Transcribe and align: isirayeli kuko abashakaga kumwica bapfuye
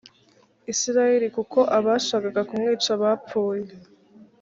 isirayeli 0.71 1.27
kuko 1.37 1.59
abashakaga 1.77 2.41
kumwica 2.49 2.91
bapfuye 3.01 3.67